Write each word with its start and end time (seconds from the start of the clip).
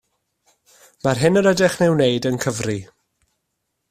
Mae'r 1.07 1.19
hyn 1.25 1.37
yr 1.43 1.49
ydych 1.51 1.75
yn 1.79 1.85
ei 1.85 1.93
wneud 1.97 2.27
yn 2.31 2.41
cyfri 2.47 2.79